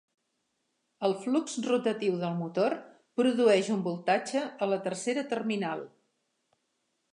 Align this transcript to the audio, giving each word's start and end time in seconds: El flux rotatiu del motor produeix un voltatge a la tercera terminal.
El 1.07 1.11
flux 1.25 1.57
rotatiu 1.67 2.15
del 2.23 2.33
motor 2.39 2.75
produeix 3.21 3.71
un 3.77 3.85
voltatge 3.91 4.43
a 4.67 4.71
la 4.75 4.83
tercera 4.89 5.29
terminal. 5.37 5.87